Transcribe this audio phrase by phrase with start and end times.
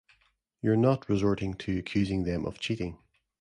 [0.63, 2.97] You're not resorting to accusing them of cheating